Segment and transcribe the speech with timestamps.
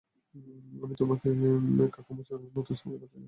[0.83, 1.27] আমি তোমাকে
[1.93, 3.19] কাকামুচোর নতুন সামুরাই করতে চাই।